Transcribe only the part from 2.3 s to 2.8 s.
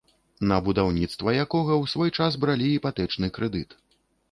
бралі